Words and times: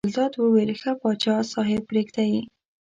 ګلداد 0.05 0.33
وویل 0.37 0.71
ښه 0.81 0.91
پاچا 1.01 1.35
صاحب 1.53 1.81
پرېږده 1.89 2.23
یې. 2.31 2.41